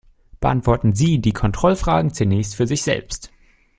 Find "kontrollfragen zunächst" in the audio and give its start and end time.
1.31-2.55